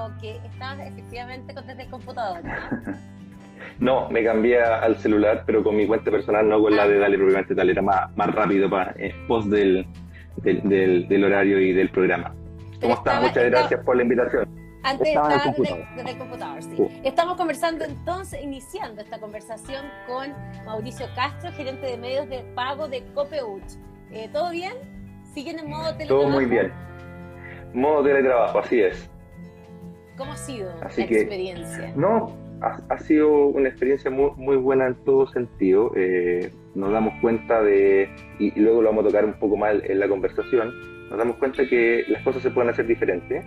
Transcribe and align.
entrevistado 0.00 0.12
que 0.20 0.36
está 0.46 0.86
efectivamente 0.86 1.54
con 1.54 1.66
desde 1.66 1.82
el 1.82 1.90
computador. 1.90 2.42
No, 3.78 4.08
me 4.10 4.24
cambié 4.24 4.62
al 4.62 4.96
celular, 4.96 5.44
pero 5.46 5.62
con 5.62 5.76
mi 5.76 5.86
cuenta 5.86 6.10
personal, 6.10 6.48
no 6.48 6.60
con 6.60 6.74
la 6.74 6.86
de 6.88 6.96
ah. 6.96 7.00
Dale, 7.00 7.16
probablemente 7.16 7.54
tal 7.54 7.70
era 7.70 7.82
más, 7.82 8.14
más 8.16 8.34
rápido 8.34 8.68
para 8.68 8.94
eh, 8.98 9.14
post 9.28 9.48
del, 9.48 9.86
del, 10.36 11.08
del, 11.08 11.24
horario 11.24 11.58
y 11.60 11.72
del 11.72 11.90
programa. 11.90 12.34
¿Cómo 12.80 12.94
estás? 12.94 13.22
Muchas 13.22 13.44
gracias 13.44 13.84
por 13.84 13.96
la 13.96 14.02
invitación. 14.02 14.48
Antes 14.82 15.08
estaba 15.08 15.28
desde, 15.28 16.10
el 16.10 16.18
computador, 16.18 16.62
sí. 16.62 16.88
Estamos 17.04 17.36
conversando 17.36 17.84
entonces, 17.84 18.42
iniciando 18.42 19.02
esta 19.02 19.18
conversación 19.18 19.84
con 20.06 20.32
Mauricio 20.64 21.06
Castro, 21.14 21.52
gerente 21.52 21.86
de 21.86 21.98
medios 21.98 22.28
de 22.30 22.42
pago 22.54 22.88
de 22.88 23.04
Copeuch. 23.14 23.62
Eh, 24.10 24.30
¿Todo 24.32 24.50
bien? 24.50 24.72
¿Siguen 25.34 25.58
en 25.58 25.68
modo 25.68 25.92
teletrabajo? 25.92 26.28
Todo 26.28 26.28
muy 26.28 26.46
bien. 26.46 26.72
Modo 27.74 28.02
teletrabajo, 28.02 28.58
así 28.58 28.80
es. 28.80 29.10
¿Cómo 30.20 30.32
ha 30.32 30.36
sido 30.36 30.70
la 30.78 30.86
experiencia? 30.86 31.94
No, 31.96 32.36
ha, 32.60 32.98
sido 32.98 33.46
una 33.46 33.70
experiencia 33.70 34.10
muy, 34.10 34.32
muy 34.36 34.56
buena 34.56 34.88
en 34.88 34.94
todo 35.06 35.26
sentido. 35.28 35.92
Eh, 35.96 36.52
nos 36.74 36.92
damos 36.92 37.14
cuenta 37.22 37.62
de, 37.62 38.06
y, 38.38 38.50
luego 38.60 38.82
lo 38.82 38.90
vamos 38.90 39.06
a 39.06 39.08
tocar 39.08 39.24
un 39.24 39.32
poco 39.40 39.56
más 39.56 39.76
en 39.82 39.98
la 39.98 40.08
conversación, 40.08 40.74
nos 41.08 41.18
damos 41.18 41.36
cuenta 41.36 41.66
que 41.66 42.04
las 42.08 42.22
cosas 42.22 42.42
se 42.42 42.50
pueden 42.50 42.68
hacer 42.68 42.86
diferentes, 42.86 43.46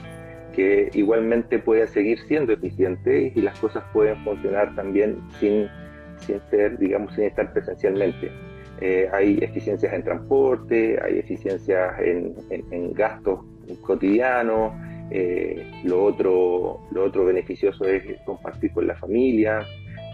que 0.55 0.89
igualmente 0.95 1.59
puede 1.59 1.85
seguir 1.85 2.19
siendo 2.21 2.53
eficiente 2.53 3.31
y 3.35 3.41
las 3.41 3.59
cosas 3.59 3.83
pueden 3.93 4.17
funcionar 4.23 4.73
también 4.73 5.19
sin, 5.39 5.67
sin 6.25 6.41
ser, 6.49 6.79
digamos, 6.79 7.13
sin 7.13 7.25
estar 7.25 7.53
presencialmente. 7.53 8.31
Eh, 8.81 9.07
hay 9.13 9.37
eficiencias 9.43 9.93
en 9.93 10.03
transporte, 10.03 10.99
hay 11.03 11.19
eficiencias 11.19 11.99
en, 11.99 12.33
en 12.49 12.93
gastos 12.93 13.41
cotidianos, 13.81 14.73
eh, 15.15 15.63
lo, 15.83 16.03
otro, 16.03 16.79
lo 16.91 17.03
otro 17.03 17.23
beneficioso 17.23 17.85
es 17.85 18.03
compartir 18.25 18.71
con 18.71 18.87
la 18.87 18.95
familia. 18.95 19.61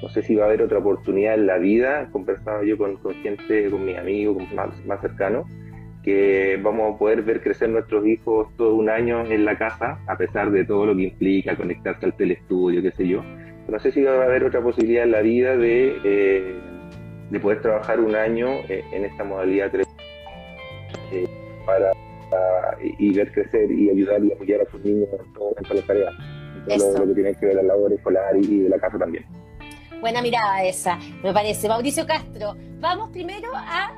No 0.02 0.10
sé 0.10 0.22
si 0.22 0.36
va 0.36 0.44
a 0.44 0.48
haber 0.48 0.62
otra 0.62 0.80
oportunidad 0.80 1.36
en 1.36 1.48
la 1.48 1.58
vida. 1.58 2.10
Conversaba 2.12 2.64
yo 2.66 2.78
con, 2.78 2.98
gente, 3.24 3.70
con 3.70 3.86
mis 3.86 3.98
amigos 3.98 4.38
más, 4.54 4.70
más 4.86 5.00
cercanos, 5.00 5.48
que 6.04 6.60
vamos 6.62 6.96
a 6.96 6.98
poder 6.98 7.24
ver 7.24 7.42
crecer 7.42 7.70
nuestros 7.70 8.06
hijos 8.06 8.50
todo 8.58 8.76
un 8.76 8.90
año 8.90 9.26
en 9.26 9.46
la 9.46 9.58
casa, 9.58 10.00
a 10.06 10.18
pesar 10.18 10.52
de 10.52 10.66
todo 10.66 10.86
lo 10.86 10.96
que 10.96 11.04
implica 11.04 11.56
conectarse 11.56 12.06
al 12.06 12.16
telestudio, 12.16 12.82
qué 12.82 12.92
sé 12.92 13.08
yo. 13.08 13.24
No 13.70 13.80
sé 13.80 13.92
si 13.92 14.02
va 14.04 14.22
a 14.22 14.24
haber 14.24 14.44
otra 14.44 14.62
posibilidad 14.62 15.04
en 15.04 15.12
la 15.12 15.22
vida 15.22 15.56
de, 15.56 15.98
eh, 16.04 16.56
de 17.30 17.40
poder 17.40 17.62
trabajar 17.62 18.02
un 18.02 18.16
año 18.16 18.48
eh, 18.68 18.84
en 18.92 19.06
esta 19.06 19.24
modalidad 19.24 19.72
para 21.66 21.92
y, 22.82 23.14
ver 23.14 23.32
crecer 23.32 23.72
y 23.72 23.90
ayudar 23.90 24.24
y 24.24 24.32
apoyar 24.32 24.62
a 24.62 24.72
sus 24.72 24.82
niños 24.84 25.08
en, 25.12 25.34
todo, 25.34 25.54
en 25.58 25.64
todas 25.64 25.78
las 25.78 25.88
tareas, 25.88 26.14
en 26.68 26.78
todo 26.78 27.00
lo, 27.00 27.08
que 27.08 27.14
tiene 27.14 27.36
que 27.36 27.46
ver 27.46 27.56
la 27.56 27.64
labor 27.64 27.94
escolar 27.94 28.36
y, 28.38 28.60
de 28.62 28.70
la 28.70 28.80
casa 28.80 28.98
también. 28.98 29.26
Buena 30.02 30.22
mirada 30.22 30.64
esa, 30.64 30.98
me 31.24 31.34
parece. 31.34 31.68
Mauricio 31.68 32.06
Castro, 32.06 32.56
vamos 32.80 33.10
primero 33.10 33.50
a 33.54 33.94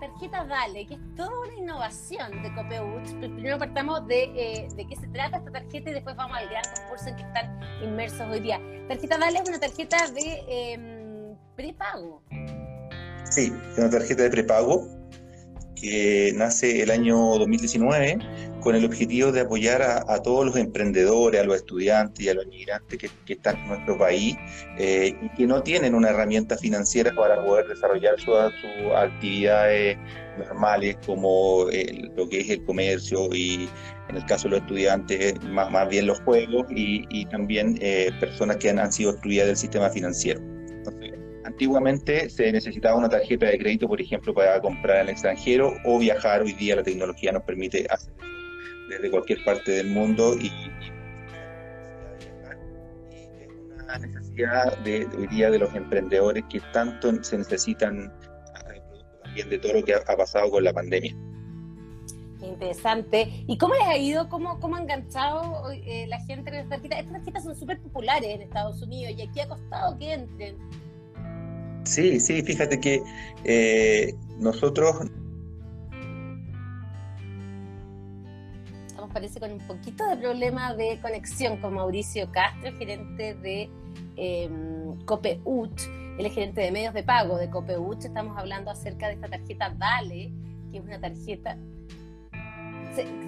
tarjeta 0.00 0.44
Dale, 0.44 0.86
que 0.86 0.94
es 0.94 1.00
toda 1.16 1.30
una 1.40 1.54
innovación 1.54 2.42
de 2.42 2.54
Copeuch. 2.54 3.08
Primero 3.20 3.58
partamos 3.58 4.06
de, 4.06 4.24
eh, 4.24 4.68
de 4.74 4.86
qué 4.86 4.96
se 4.96 5.06
trata 5.08 5.38
esta 5.38 5.50
tarjeta 5.50 5.90
y 5.90 5.94
después 5.94 6.16
vamos 6.16 6.36
al 6.36 6.48
gran 6.48 6.62
concurso 6.76 7.08
en 7.08 7.16
que 7.16 7.22
están 7.22 7.60
inmersos 7.82 8.28
hoy 8.30 8.40
día. 8.40 8.60
Tarjeta 8.88 9.18
Dale 9.18 9.38
es 9.38 9.48
una 9.48 9.60
tarjeta 9.60 9.96
de 10.10 10.44
eh, 10.48 11.36
prepago. 11.56 12.22
Sí, 13.30 13.52
es 13.72 13.78
una 13.78 13.90
tarjeta 13.90 14.24
de 14.24 14.30
prepago 14.30 15.03
que 15.84 16.32
nace 16.34 16.82
el 16.82 16.90
año 16.90 17.16
2019 17.38 18.18
con 18.62 18.74
el 18.74 18.86
objetivo 18.86 19.30
de 19.32 19.42
apoyar 19.42 19.82
a, 19.82 20.22
todos 20.22 20.46
los 20.46 20.56
emprendedores, 20.56 21.42
a 21.42 21.44
los 21.44 21.56
estudiantes 21.56 22.24
y 22.24 22.30
a 22.30 22.34
los 22.34 22.46
inmigrantes 22.46 22.98
que, 22.98 23.32
están 23.32 23.58
en 23.58 23.68
nuestro 23.68 23.98
país 23.98 24.34
eh, 24.78 25.14
y 25.20 25.28
que 25.36 25.46
no 25.46 25.62
tienen 25.62 25.94
una 25.94 26.08
herramienta 26.08 26.56
financiera 26.56 27.12
para 27.14 27.44
poder 27.44 27.68
desarrollar 27.68 28.18
sus 28.18 28.34
actividades 28.96 29.98
normales 30.38 30.96
como 31.04 31.66
lo 32.16 32.28
que 32.30 32.40
es 32.40 32.48
el 32.48 32.64
comercio 32.64 33.28
y 33.34 33.68
en 34.08 34.16
el 34.16 34.24
caso 34.24 34.44
de 34.44 34.52
los 34.52 34.60
estudiantes 34.60 35.34
más, 35.44 35.70
más 35.70 35.86
bien 35.90 36.06
los 36.06 36.18
juegos 36.22 36.64
y, 36.70 37.26
también 37.26 37.78
eh, 37.82 38.10
personas 38.20 38.56
que 38.56 38.70
han 38.70 38.90
sido 38.90 39.10
excluidas 39.10 39.48
del 39.48 39.56
sistema 39.58 39.90
financiero. 39.90 40.40
Antiguamente 41.44 42.30
se 42.30 42.50
necesitaba 42.50 42.96
una 42.96 43.08
tarjeta 43.08 43.46
de 43.46 43.58
crédito, 43.58 43.86
por 43.86 44.00
ejemplo, 44.00 44.32
para 44.32 44.60
comprar 44.60 44.96
en 44.96 45.02
el 45.02 45.08
extranjero 45.10 45.74
o 45.84 45.98
viajar. 45.98 46.42
Hoy 46.42 46.54
día 46.54 46.76
la 46.76 46.82
tecnología 46.82 47.32
nos 47.32 47.42
permite 47.42 47.86
hacer 47.90 48.14
eso 48.18 48.34
desde 48.88 49.10
cualquier 49.10 49.44
parte 49.44 49.72
del 49.72 49.88
mundo 49.88 50.34
y, 50.38 50.46
es 53.10 53.82
una 53.82 53.98
necesidad 53.98 54.78
de, 54.78 55.06
hoy 55.18 55.26
día 55.28 55.50
de 55.50 55.58
los 55.58 55.74
emprendedores 55.74 56.44
que 56.50 56.60
tanto 56.72 57.22
se 57.22 57.38
necesitan 57.38 58.12
también 59.22 59.50
de 59.50 59.58
todo 59.58 59.74
lo 59.74 59.84
que 59.84 59.94
ha, 59.94 60.16
pasado 60.16 60.50
con 60.50 60.64
la 60.64 60.72
pandemia. 60.72 61.14
Interesante. 62.40 63.44
¿Y 63.46 63.56
cómo 63.58 63.74
les 63.74 63.84
ha 63.84 63.96
ido? 63.96 64.28
¿Cómo, 64.28 64.60
cómo 64.60 64.76
ha 64.76 64.80
enganchado 64.80 65.70
eh, 65.72 66.06
la 66.08 66.18
gente 66.20 66.50
con 66.50 66.54
estas 66.54 66.68
tarjetas? 66.68 66.98
Estas 67.00 67.12
tarjetas 67.12 67.44
son 67.44 67.56
súper 67.56 67.80
populares 67.80 68.30
en 68.30 68.42
Estados 68.42 68.82
Unidos 68.82 69.14
y 69.16 69.22
aquí 69.22 69.40
ha 69.40 69.48
costado 69.48 69.98
que 69.98 70.12
entren. 70.12 70.56
Sí, 71.84 72.18
sí, 72.18 72.42
fíjate 72.42 72.80
que 72.80 73.02
eh, 73.44 74.14
nosotros... 74.38 74.96
Estamos 78.86 79.10
parece 79.12 79.38
con 79.38 79.52
un 79.52 79.58
poquito 79.58 80.06
de 80.08 80.16
problema 80.16 80.74
de 80.74 80.98
conexión 81.00 81.58
con 81.58 81.74
Mauricio 81.74 82.30
Castro, 82.32 82.72
gerente 82.78 83.34
de 83.34 83.68
eh, 84.16 84.50
COPEUCH, 85.04 85.82
él 86.18 86.26
es 86.26 86.32
gerente 86.32 86.62
de 86.62 86.70
medios 86.70 86.94
de 86.94 87.02
pago 87.02 87.36
de 87.36 87.50
COPEUCH, 87.50 88.06
estamos 88.06 88.38
hablando 88.38 88.70
acerca 88.70 89.08
de 89.08 89.14
esta 89.14 89.28
tarjeta 89.28 89.70
DALE, 89.70 90.32
que 90.70 90.78
es 90.78 90.84
una 90.84 91.00
tarjeta... 91.00 91.58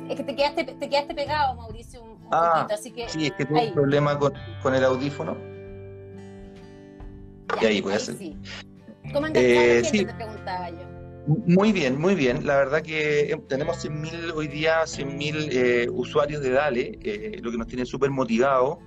Es 0.08 0.16
que 0.16 0.22
te 0.22 0.36
quedaste, 0.36 0.64
te 0.64 0.88
quedaste 0.88 1.12
pegado, 1.12 1.56
Mauricio, 1.56 2.00
un, 2.00 2.18
ah, 2.30 2.52
poquito, 2.54 2.74
así 2.74 2.92
que... 2.92 3.08
Sí, 3.08 3.26
es 3.26 3.32
que 3.32 3.44
tuve 3.44 3.66
un 3.66 3.74
problema 3.74 4.16
con, 4.16 4.32
con 4.62 4.74
el 4.76 4.84
audífono 4.84 5.55
y 7.60 7.64
ahí 7.64 7.80
voy 7.80 7.92
a 7.92 7.96
hacer. 7.96 8.16
¿Cómo 9.12 9.26
eh, 9.34 9.82
sí. 9.84 10.04
te 10.04 10.14
preguntaba 10.14 10.70
yo? 10.70 10.96
Muy 11.26 11.72
bien, 11.72 12.00
muy 12.00 12.14
bien. 12.14 12.46
La 12.46 12.56
verdad 12.56 12.82
que 12.82 13.32
eh, 13.32 13.42
tenemos 13.48 13.84
100.000 13.84 14.32
hoy 14.34 14.46
día, 14.46 14.82
100.000 14.82 15.48
eh, 15.50 15.88
usuarios 15.90 16.40
de 16.40 16.50
Dale, 16.50 16.98
eh, 17.02 17.40
lo 17.42 17.50
que 17.50 17.58
nos 17.58 17.66
tiene 17.66 17.84
súper 17.84 18.10
motivados, 18.10 18.78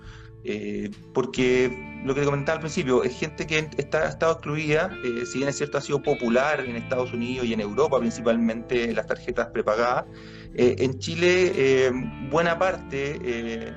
eh, 0.45 0.89
porque 1.13 1.69
lo 2.05 2.15
que 2.15 2.21
te 2.21 2.25
comentaba 2.25 2.55
al 2.55 2.61
principio, 2.61 3.03
es 3.03 3.19
gente 3.19 3.45
que 3.45 3.69
está, 3.75 4.03
ha 4.03 4.09
estado 4.09 4.33
excluida, 4.33 4.89
si 5.29 5.39
bien 5.39 5.49
es 5.49 5.57
cierto 5.57 5.79
ha 5.79 5.81
sido 5.81 6.01
popular 6.01 6.61
en 6.61 6.77
Estados 6.77 7.11
Unidos 7.11 7.45
y 7.45 7.51
en 7.51 7.59
Europa 7.59 7.99
principalmente 7.99 8.93
las 8.93 9.05
tarjetas 9.05 9.47
prepagadas, 9.47 10.05
en 10.53 10.97
Chile 10.99 11.91
buena 12.31 12.57
parte 12.57 13.73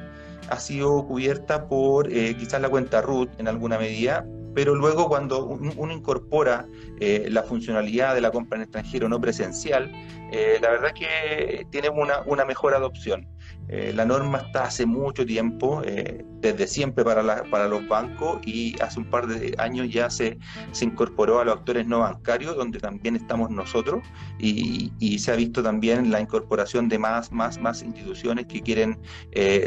ha 0.48 0.60
sido 0.60 1.04
cubierta 1.04 1.66
por 1.66 2.08
quizás 2.08 2.60
la 2.60 2.68
cuenta 2.68 3.02
RUT 3.02 3.28
en 3.40 3.48
alguna 3.48 3.76
medida, 3.76 4.24
pero 4.54 4.74
luego 4.74 5.08
cuando 5.08 5.44
uno 5.46 5.92
incorpora 5.92 6.66
eh, 7.00 7.26
la 7.30 7.42
funcionalidad 7.42 8.14
de 8.14 8.20
la 8.20 8.30
compra 8.30 8.56
en 8.56 8.62
extranjero 8.62 9.08
no 9.08 9.20
presencial, 9.20 9.90
eh, 10.30 10.58
la 10.60 10.70
verdad 10.70 10.92
que 10.92 11.66
tiene 11.70 11.88
una, 11.88 12.22
una 12.26 12.44
mejor 12.44 12.74
adopción. 12.74 13.28
Eh, 13.68 13.92
la 13.94 14.04
norma 14.04 14.38
está 14.38 14.64
hace 14.64 14.86
mucho 14.86 15.24
tiempo, 15.24 15.82
desde 15.82 16.66
siempre 16.66 17.04
para, 17.04 17.44
para 17.44 17.68
los 17.68 17.86
bancos 17.86 18.40
y 18.44 18.74
hace 18.82 18.98
un 18.98 19.08
par 19.08 19.26
de 19.26 19.54
años 19.58 19.88
ya 19.90 20.10
se, 20.10 20.38
se 20.72 20.84
incorporó 20.84 21.40
a 21.40 21.44
los 21.44 21.58
actores 21.58 21.86
no 21.86 22.00
bancarios, 22.00 22.56
donde 22.56 22.80
también 22.80 23.16
estamos 23.16 23.50
nosotros 23.50 24.02
y, 24.38 24.92
y 24.98 25.18
se 25.20 25.32
ha 25.32 25.36
visto 25.36 25.62
también 25.62 26.10
la 26.10 26.20
incorporación 26.20 26.88
de 26.88 26.98
más, 26.98 27.30
más, 27.32 27.58
más 27.58 27.82
instituciones 27.82 28.46
que 28.46 28.60
quieren 28.60 28.98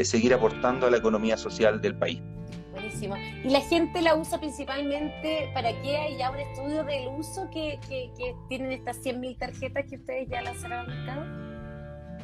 seguir 0.04 0.34
aportando 0.34 0.86
a 0.86 0.90
la 0.90 0.98
economía 0.98 1.36
social 1.36 1.80
del 1.80 1.96
país. 1.98 2.20
¿Y 3.02 3.50
la 3.50 3.60
gente 3.60 4.00
la 4.00 4.14
usa 4.14 4.38
principalmente 4.38 5.50
para 5.54 5.70
qué? 5.82 5.96
¿Hay 5.96 6.18
ya 6.18 6.30
un 6.30 6.38
estudio 6.38 6.84
del 6.84 7.08
uso 7.08 7.48
que, 7.50 7.78
tienen 8.48 8.72
estas 8.72 9.02
100.000 9.02 9.38
tarjetas 9.38 9.84
que 9.88 9.96
ustedes 9.96 10.28
ya 10.28 10.42
lanzaron 10.42 10.78
al 10.78 10.88
mercado? 10.88 11.24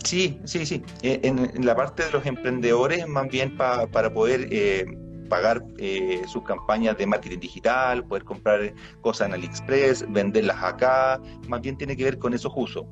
Sí, 0.04 0.40
sí, 0.44 0.66
sí. 0.66 0.82
Eh, 1.02 1.20
en, 1.22 1.64
la 1.64 1.76
parte 1.76 2.04
de 2.04 2.10
los 2.10 2.24
emprendedores, 2.26 3.06
más 3.06 3.28
bien 3.28 3.56
para 3.56 4.12
poder 4.12 4.48
eh, 4.50 4.86
pagar 5.28 5.62
eh, 5.78 6.22
sus 6.26 6.42
campañas 6.44 6.96
de 6.98 7.06
marketing 7.06 7.38
digital, 7.38 8.04
poder 8.04 8.24
comprar 8.24 8.74
cosas 9.00 9.28
en 9.28 9.34
AliExpress, 9.34 10.10
venderlas 10.10 10.62
acá, 10.62 11.20
más 11.48 11.60
bien 11.60 11.76
tiene 11.76 11.96
que 11.96 12.04
ver 12.04 12.18
con 12.18 12.34
esos 12.34 12.52
usos. 12.54 12.84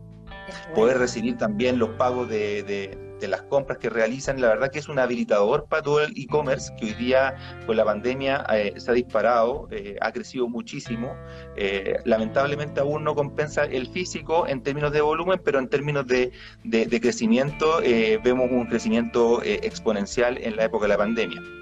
Poder 0.74 0.98
recibir 0.98 1.36
también 1.36 1.78
los 1.78 1.90
pagos 1.90 2.28
de 2.28 2.62
de 2.62 3.09
las 3.28 3.42
compras 3.42 3.78
que 3.78 3.90
realizan, 3.90 4.40
la 4.40 4.48
verdad 4.48 4.70
que 4.70 4.78
es 4.78 4.88
un 4.88 4.98
habilitador 4.98 5.66
para 5.68 5.82
todo 5.82 6.02
el 6.02 6.12
e-commerce 6.16 6.72
que 6.78 6.86
hoy 6.86 6.94
día 6.94 7.34
con 7.66 7.76
la 7.76 7.84
pandemia 7.84 8.44
eh, 8.52 8.74
se 8.76 8.90
ha 8.90 8.94
disparado, 8.94 9.68
eh, 9.70 9.96
ha 10.00 10.12
crecido 10.12 10.48
muchísimo. 10.48 11.14
Eh, 11.56 11.96
lamentablemente 12.04 12.80
aún 12.80 13.04
no 13.04 13.14
compensa 13.14 13.64
el 13.64 13.88
físico 13.88 14.46
en 14.46 14.62
términos 14.62 14.92
de 14.92 15.00
volumen, 15.00 15.40
pero 15.44 15.58
en 15.58 15.68
términos 15.68 16.06
de, 16.06 16.32
de 16.64 17.00
crecimiento 17.00 17.80
vemos 18.22 18.50
un 18.50 18.66
crecimiento 18.66 19.42
exponencial 19.42 20.38
en 20.38 20.56
la 20.56 20.64
época 20.64 20.84
de 20.84 20.88
la 20.88 20.98
pandemia. 20.98 21.59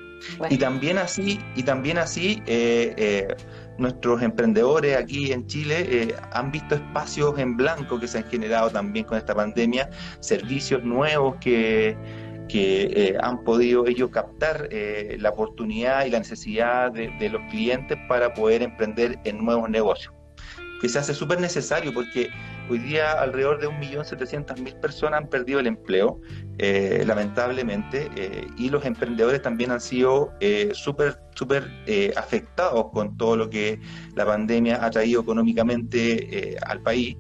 Y 0.51 0.59
también 0.59 0.99
así, 0.99 1.41
y 1.55 1.63
también 1.63 1.99
así 1.99 2.43
eh, 2.47 2.95
eh, 2.97 3.37
nuestros 3.79 4.23
emprendedores 4.23 4.97
aquí 4.97 5.33
en 5.33 5.47
Chile 5.47 5.87
eh, 5.89 6.15
han 6.33 6.51
visto 6.51 6.75
espacios 6.75 7.39
en 7.39 7.57
blanco 7.57 7.99
que 7.99 8.09
se 8.09 8.19
han 8.19 8.25
generado 8.25 8.71
también 8.71 9.05
con 9.05 9.19
esta 9.19 9.35
pandemia, 9.35 9.91
servicios 10.21 10.83
nuevos 10.83 11.37
que, 11.41 11.97
que 12.49 13.17
han 13.21 13.45
podido 13.45 13.87
ellos 13.87 14.11
captar 14.11 14.69
la 14.71 15.31
oportunidad 15.31 16.07
y 16.07 16.11
la 16.11 16.19
necesidad 16.19 16.93
de 16.93 17.29
los 17.31 17.43
clientes 17.51 17.99
para 18.09 18.35
poder 18.35 18.63
emprender 18.63 19.19
en 19.25 19.45
nuevos 19.45 19.69
negocios. 19.69 20.13
Que 20.81 20.89
se 20.89 20.99
hace 20.99 21.13
súper 21.13 21.41
necesario 21.41 21.93
porque 21.93 22.31
hoy 22.71 22.79
día 22.79 23.13
alrededor 23.13 23.61
de 23.61 23.69
1.700.000 23.69 24.81
personas 24.81 25.23
han 25.23 25.29
perdido 25.29 25.61
el 25.61 25.67
empleo, 25.67 26.21
eh, 26.59 27.03
lamentablemente, 27.07 28.09
eh, 28.17 28.47
y 28.57 28.71
los 28.71 28.85
emprendedores 28.85 29.43
también 29.43 29.71
han 29.71 29.81
sido 29.81 30.33
eh, 30.41 30.71
súper 30.73 31.19
súper 31.35 31.71
afectados 32.17 32.87
con 32.93 33.17
todo 33.17 33.37
lo 33.37 33.49
que 33.49 33.79
la 34.17 34.27
pandemia 34.27 34.85
ha 34.85 34.91
traído 34.91 35.21
económicamente 35.21 36.59
al 36.67 36.83
país 36.83 37.17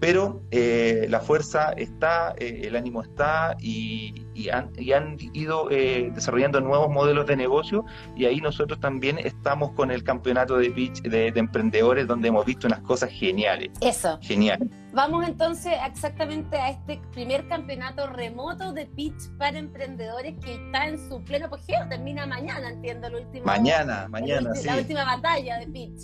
pero 0.00 0.42
eh, 0.50 1.06
la 1.08 1.20
fuerza 1.20 1.72
está, 1.72 2.34
eh, 2.38 2.62
el 2.64 2.76
ánimo 2.76 3.02
está 3.02 3.56
y, 3.60 4.14
han, 4.52 5.16
ido 5.32 5.68
eh, 5.70 6.12
desarrollando 6.14 6.60
nuevos 6.60 6.88
modelos 6.90 7.26
de 7.26 7.36
negocio 7.36 7.84
y 8.16 8.24
ahí 8.26 8.40
nosotros 8.40 8.78
también 8.78 9.18
estamos 9.18 9.72
con 9.72 9.90
el 9.90 10.04
campeonato 10.04 10.56
de 10.56 10.70
pitch 10.70 11.02
de, 11.02 11.32
emprendedores 11.34 12.06
donde 12.06 12.28
hemos 12.28 12.46
visto 12.46 12.68
unas 12.68 12.80
cosas 12.80 13.10
geniales. 13.10 13.70
Eso. 13.80 14.18
Genial. 14.22 14.70
Vamos 14.98 15.28
entonces 15.28 15.74
exactamente 15.86 16.56
a 16.56 16.70
este 16.70 17.00
primer 17.12 17.46
campeonato 17.46 18.08
remoto 18.08 18.72
de 18.72 18.86
pitch 18.86 19.30
para 19.38 19.56
emprendedores 19.56 20.34
que 20.44 20.54
está 20.54 20.88
en 20.88 20.98
su 20.98 21.22
pleno 21.22 21.46
apogeo, 21.46 21.88
termina 21.88 22.26
mañana, 22.26 22.68
entiendo, 22.68 23.06
el 23.06 23.14
último. 23.14 23.44
Mañana, 23.44 24.08
mañana, 24.08 24.52
sí. 24.56 24.66
La 24.66 24.76
última 24.76 25.04
batalla 25.04 25.60
de 25.60 25.68
pitch. 25.68 26.00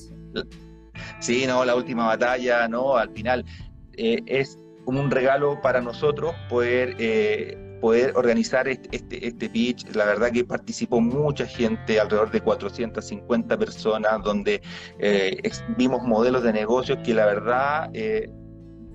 Sí, 1.18 1.44
no, 1.44 1.64
la 1.64 1.74
última 1.74 2.06
batalla, 2.06 2.68
no, 2.68 2.96
al 2.96 3.10
final 3.10 3.44
eh, 3.94 4.22
es 4.26 4.60
como 4.84 5.00
un 5.00 5.10
regalo 5.10 5.60
para 5.60 5.80
nosotros 5.80 6.32
poder, 6.48 6.94
eh, 7.00 7.78
poder 7.80 8.12
organizar 8.14 8.68
este, 8.68 8.96
este, 8.96 9.26
este, 9.26 9.50
pitch. 9.50 9.92
La 9.96 10.04
verdad 10.04 10.30
que 10.30 10.44
participó 10.44 11.00
mucha 11.00 11.46
gente, 11.46 11.98
alrededor 11.98 12.30
de 12.30 12.40
450 12.40 13.58
personas, 13.58 14.22
donde 14.22 14.62
eh, 15.00 15.36
vimos 15.76 16.00
modelos 16.04 16.44
de 16.44 16.52
negocios 16.52 17.00
que 17.02 17.12
la 17.12 17.26
verdad 17.26 17.90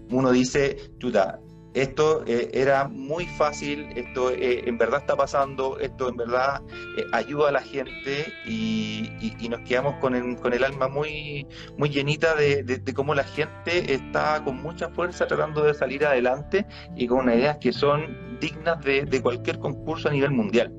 uno 0.10 0.32
dice, 0.32 0.78
chuta, 1.00 1.40
esto 1.74 2.24
eh, 2.26 2.50
era 2.54 2.88
muy 2.88 3.26
fácil, 3.26 3.88
esto 3.96 4.32
eh, 4.32 4.64
en 4.68 4.78
verdad 4.78 5.02
está 5.02 5.16
pasando, 5.16 5.78
esto 5.80 6.10
en 6.10 6.18
verdad 6.18 6.62
eh, 6.98 7.04
ayuda 7.14 7.50
a 7.50 7.52
la 7.52 7.62
gente 7.62 8.34
y, 8.46 9.10
nos 9.50 9.62
quedamos 9.62 9.96
con 9.96 10.16
el, 10.16 10.36
con 10.38 10.54
el 10.54 10.64
alma 10.64 10.88
muy, 10.88 11.48
muy 11.78 11.90
llenita 11.90 12.36
de, 12.36 12.64
de, 12.64 12.94
cómo 12.94 13.16
la 13.16 13.24
gente 13.24 13.94
está 13.94 14.44
con 14.44 14.62
mucha 14.62 14.90
fuerza 14.90 15.26
tratando 15.26 15.64
de 15.64 15.74
salir 15.74 16.06
adelante 16.06 16.68
y 16.96 17.08
con 17.08 17.20
unas 17.22 17.38
ideas 17.38 17.58
que 17.60 17.74
son 17.74 18.38
dignas 18.40 18.80
de, 18.84 19.06
de 19.06 19.22
cualquier 19.22 19.58
concurso 19.58 20.10
a 20.10 20.12
nivel 20.12 20.32
mundial. 20.32 20.72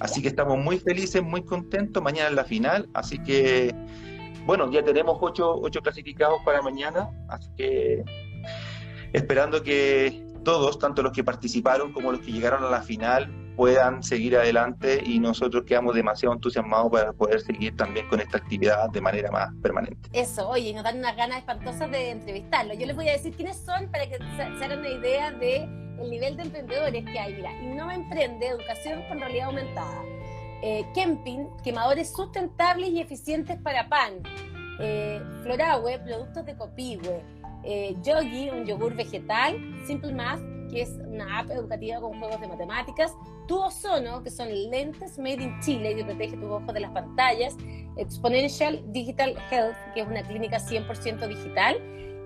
Así 0.00 0.22
que 0.22 0.28
estamos 0.28 0.56
muy 0.56 0.78
felices, 0.78 1.22
muy 1.22 1.44
contentos. 1.44 2.02
Mañana 2.02 2.30
es 2.30 2.34
la 2.34 2.44
final, 2.44 2.88
así 2.94 3.18
que 3.18 3.74
bueno, 4.46 4.70
ya 4.70 4.82
tenemos 4.82 5.18
ocho, 5.20 5.56
ocho 5.56 5.82
clasificados 5.82 6.38
para 6.44 6.62
mañana, 6.62 7.10
así 7.28 7.50
que 7.56 8.04
esperando 9.12 9.62
que 9.62 10.24
todos, 10.44 10.78
tanto 10.78 11.02
los 11.02 11.12
que 11.12 11.24
participaron 11.24 11.92
como 11.92 12.12
los 12.12 12.20
que 12.20 12.30
llegaron 12.30 12.62
a 12.62 12.70
la 12.70 12.82
final, 12.82 13.28
puedan 13.56 14.02
seguir 14.02 14.36
adelante 14.36 15.02
y 15.04 15.18
nosotros 15.18 15.64
quedamos 15.66 15.94
demasiado 15.94 16.34
entusiasmados 16.34 16.92
para 16.92 17.12
poder 17.12 17.40
seguir 17.40 17.74
también 17.74 18.06
con 18.08 18.20
esta 18.20 18.38
actividad 18.38 18.90
de 18.90 19.00
manera 19.00 19.30
más 19.30 19.48
permanente. 19.62 20.08
Eso, 20.12 20.48
oye, 20.48 20.72
nos 20.74 20.84
dan 20.84 20.98
unas 20.98 21.16
ganas 21.16 21.38
espantosas 21.38 21.90
de 21.90 22.10
entrevistarlo. 22.10 22.74
Yo 22.74 22.86
les 22.86 22.94
voy 22.94 23.08
a 23.08 23.12
decir 23.12 23.34
quiénes 23.34 23.56
son 23.56 23.90
para 23.90 24.06
que 24.06 24.18
se, 24.18 24.42
hagan 24.42 24.78
una 24.78 24.90
idea 24.90 25.32
de 25.32 25.64
el 26.00 26.10
nivel 26.10 26.36
de 26.36 26.42
emprendedores 26.42 27.04
que 27.04 27.18
hay. 27.18 27.34
Mira, 27.34 27.50
Innova 27.62 27.94
Emprende, 27.94 28.46
Educación 28.46 29.02
con 29.08 29.18
Realidad 29.18 29.46
Aumentada. 29.46 30.02
Eh, 30.62 30.86
quemadores 31.64 32.12
sustentables 32.12 32.90
y 32.90 33.00
eficientes 33.00 33.58
para 33.62 33.88
pan. 33.88 34.22
Eh, 34.78 35.22
productos 36.04 36.44
de 36.44 36.54
Copihue 36.54 37.22
eh, 37.66 37.96
Yogi, 38.02 38.50
un 38.50 38.64
yogur 38.64 38.94
vegetal, 38.94 39.58
Simple 39.86 40.12
Math, 40.12 40.40
que 40.70 40.82
es 40.82 40.90
una 41.06 41.40
app 41.40 41.50
educativa 41.50 42.00
con 42.00 42.18
juegos 42.18 42.40
de 42.40 42.48
matemáticas, 42.48 43.12
Tu 43.46 43.56
Ozono, 43.56 44.22
que 44.22 44.30
son 44.30 44.48
lentes 44.70 45.18
made 45.18 45.42
in 45.42 45.60
Chile 45.60 45.94
que 45.94 46.04
protege 46.04 46.36
tus 46.36 46.50
ojos 46.50 46.72
de 46.72 46.80
las 46.80 46.90
pantallas, 46.92 47.56
Exponential 47.96 48.82
Digital 48.92 49.34
Health, 49.50 49.76
que 49.94 50.00
es 50.00 50.06
una 50.06 50.22
clínica 50.22 50.58
100% 50.58 51.28
digital, 51.28 51.76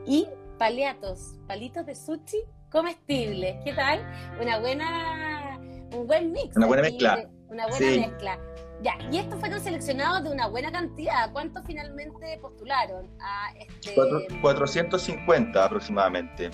y 0.06 0.26
Paliatos, 0.58 1.36
palitos 1.46 1.86
de 1.86 1.94
sushi 1.94 2.36
comestibles. 2.70 3.56
¿Qué 3.64 3.72
tal? 3.72 4.00
Una 4.42 4.60
buena, 4.60 5.58
un 5.96 6.06
buen 6.06 6.32
mix. 6.32 6.54
Una 6.54 6.66
buena 6.66 6.82
mezcla. 6.82 7.30
Una 7.48 7.66
buena 7.66 7.86
mezcla. 8.06 8.38
Ya, 8.82 8.96
y 9.10 9.18
estos 9.18 9.38
fueron 9.40 9.60
seleccionados 9.60 10.24
de 10.24 10.30
una 10.30 10.48
buena 10.48 10.72
cantidad. 10.72 11.30
¿Cuántos 11.32 11.62
finalmente 11.66 12.38
postularon 12.40 13.10
a 13.20 13.52
este... 13.58 13.94
450 14.40 15.64
aproximadamente. 15.64 16.50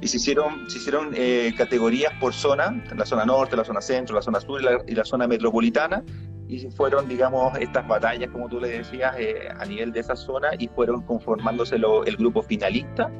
Y 0.00 0.08
se 0.08 0.18
hicieron, 0.18 0.70
se 0.70 0.78
hicieron 0.78 1.12
eh, 1.16 1.52
categorías 1.56 2.12
por 2.20 2.32
zona, 2.32 2.84
la 2.94 3.06
zona 3.06 3.24
norte, 3.24 3.56
la 3.56 3.64
zona 3.64 3.80
centro, 3.80 4.14
la 4.14 4.22
zona 4.22 4.40
sur 4.40 4.60
y 4.86 4.94
la, 4.94 5.04
zona 5.04 5.26
metropolitana, 5.26 6.04
y 6.46 6.70
fueron, 6.70 7.08
digamos, 7.08 7.56
estas 7.58 7.86
batallas, 7.88 8.30
como 8.30 8.48
tú 8.48 8.60
le 8.60 8.68
decías, 8.68 9.14
eh, 9.18 9.48
a 9.58 9.64
nivel 9.64 9.90
de 9.90 10.00
esa 10.00 10.14
zona, 10.14 10.50
y 10.58 10.68
fueron 10.68 11.02
conformándose 11.02 11.76
el 11.76 12.16
grupo 12.16 12.42
finalista, 12.42 13.10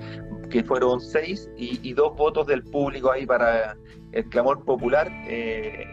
que 0.52 0.62
fueron 0.62 1.00
seis, 1.00 1.48
y, 1.56 1.92
dos 1.94 2.14
votos 2.16 2.46
del 2.46 2.62
público 2.62 3.10
ahí 3.10 3.26
para 3.26 3.76
el 4.12 4.28
clamor 4.28 4.64
popular. 4.64 5.10
Eh, 5.26 5.86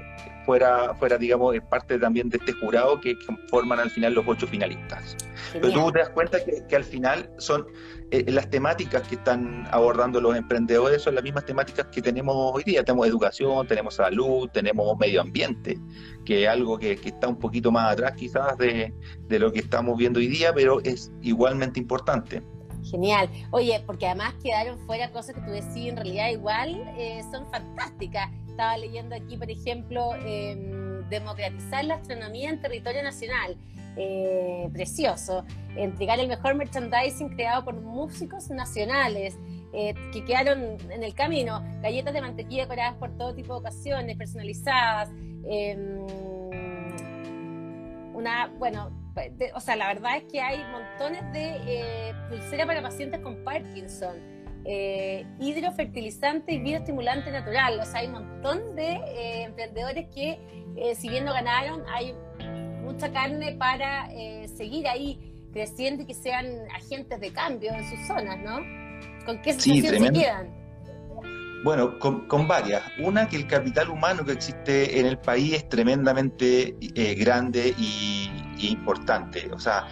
fuera, 0.46 0.96
fuera 0.96 1.18
digamos, 1.18 1.56
parte 1.70 2.00
también 2.00 2.28
de 2.28 2.38
este 2.38 2.54
jurado 2.54 3.00
que, 3.00 3.16
forman 3.50 3.80
al 3.80 3.92
final 3.92 4.16
los 4.16 4.26
ocho 4.28 4.48
finalistas. 4.48 5.16
Pero 5.54 5.72
tú 5.72 5.92
te 5.92 6.00
das 6.00 6.10
cuenta 6.10 6.40
que, 6.44 6.76
al 6.76 6.84
final 6.84 7.30
son 7.38 7.68
eh, 8.12 8.26
las 8.32 8.50
temáticas 8.50 9.08
que 9.08 9.16
están 9.16 9.68
abordando 9.72 10.20
los 10.20 10.36
emprendedores, 10.36 11.04
son 11.04 11.16
las 11.16 11.24
mismas 11.24 11.46
temáticas 11.46 11.88
que 11.92 12.02
tenemos 12.02 12.36
hoy 12.54 12.64
día. 12.64 12.84
Tenemos 12.84 13.08
educación, 13.08 13.68
tenemos 13.68 13.96
salud, 13.96 14.50
tenemos 14.52 14.98
medio 14.98 15.22
ambiente, 15.22 15.78
que 16.26 16.44
es 16.44 16.50
algo 16.50 16.80
que, 16.80 16.94
está 16.94 17.28
un 17.28 17.38
poquito 17.38 17.72
más 17.72 17.94
atrás 17.94 18.14
quizás 18.18 18.58
de, 18.58 18.94
lo 19.30 19.52
que 19.52 19.60
estamos 19.60 19.98
viendo 19.98 20.20
hoy 20.20 20.28
día, 20.28 20.52
pero 20.54 20.82
es 20.84 21.12
igualmente 21.22 21.80
importante. 21.80 22.42
Genial. 22.90 23.30
Oye, 23.52 23.82
porque 23.86 24.08
además 24.08 24.34
quedaron 24.44 24.80
fuera 24.80 25.12
cosas 25.12 25.36
que 25.36 25.42
tú 25.42 25.52
decís 25.52 25.90
en 25.90 25.96
realidad 25.96 26.30
igual 26.30 26.84
eh, 26.98 27.22
son 27.32 27.50
fantásticas 27.52 28.30
estaba 28.60 28.78
leyendo 28.78 29.16
aquí, 29.16 29.38
por 29.38 29.50
ejemplo, 29.50 30.16
em, 30.16 31.08
democratizar 31.08 31.86
la 31.86 31.96
astronomía 31.96 32.50
en 32.50 32.62
territorio 32.62 33.02
nacional. 33.02 33.56
Eh, 33.96 34.70
precioso. 34.74 35.46
Entregar 35.78 36.20
el 36.20 36.28
mejor 36.28 36.56
merchandising 36.56 37.30
creado 37.30 37.64
por 37.64 37.76
músicos 37.80 38.50
nacionales. 38.50 39.38
Eh, 39.72 39.94
que 40.12 40.26
quedaron 40.26 40.78
en 40.90 41.04
el 41.04 41.14
camino, 41.14 41.64
galletas 41.82 42.14
de 42.14 42.22
mantequilla 42.22 42.64
decoradas 42.64 42.96
por 42.96 43.16
todo 43.18 43.36
tipo 43.36 43.54
de 43.54 43.60
ocasiones, 43.60 44.18
personalizadas, 44.18 45.10
em, 45.48 46.06
una, 48.16 48.48
bueno, 48.58 48.90
o 49.54 49.60
sea, 49.60 49.76
la 49.76 49.88
verdad 49.88 50.18
es 50.18 50.24
que 50.32 50.42
hay 50.42 50.64
montones 50.72 51.22
de 51.34 51.62
eh, 51.66 52.14
pulsera 52.30 52.66
para 52.66 52.82
pacientes 52.82 53.20
con 53.22 53.44
Parkinson, 53.44 54.16
eh, 54.66 55.26
hidrofertilizante 55.40 56.54
y 56.54 56.60
bioestimulante 56.60 57.32
natural. 57.32 57.80
O 57.80 57.86
sea, 57.86 58.02
hay 58.02 58.08
un 58.08 58.14
montón 58.14 58.76
de 58.76 58.92
eh, 58.92 59.44
emprendedores 59.44 60.08
que, 60.14 60.40
eh, 60.76 60.96
si 60.96 61.10
bien 61.10 61.26
no 61.26 61.34
ganaron, 61.34 61.84
hay 61.88 62.14
mucha 62.84 63.12
carne 63.12 63.54
para 63.54 64.12
eh, 64.12 64.48
seguir 64.48 64.88
ahí 64.88 65.34
creciendo 65.54 66.04
y 66.04 66.06
que 66.06 66.14
sean 66.14 66.46
agentes 66.76 67.20
de 67.20 67.32
cambio 67.32 67.72
en 67.74 67.90
sus 67.90 68.08
zonas, 68.08 68.38
¿no? 68.40 68.58
¿Con 69.26 69.42
qué 69.42 69.54
situación 69.54 70.06
se 70.06 70.12
quedan? 70.12 70.60
Bueno, 71.64 72.00
con, 72.00 72.48
varias. 72.48 72.84
Una, 73.00 73.28
que 73.28 73.36
el 73.36 73.48
capital 73.48 73.90
humano 73.90 74.24
que 74.24 74.32
existe 74.32 75.00
en 75.00 75.06
el 75.06 75.18
país 75.18 75.54
es 75.54 75.68
tremendamente 75.68 76.76
grande 77.18 77.74
y, 77.78 78.32
y 78.34 78.49
importante. 78.68 79.50
O 79.54 79.60
sea, 79.60 79.88